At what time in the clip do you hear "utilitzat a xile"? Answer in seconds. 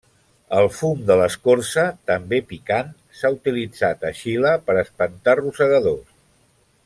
3.37-4.57